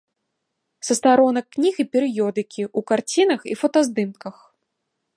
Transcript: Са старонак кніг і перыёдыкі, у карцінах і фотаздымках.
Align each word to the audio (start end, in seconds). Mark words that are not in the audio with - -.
Са 0.87 0.95
старонак 0.99 1.47
кніг 1.57 1.75
і 1.85 1.87
перыёдыкі, 1.97 2.63
у 2.81 2.85
карцінах 2.93 3.41
і 3.53 3.59
фотаздымках. 3.61 4.35